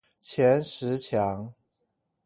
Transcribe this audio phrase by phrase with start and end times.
[0.19, 1.53] 前十強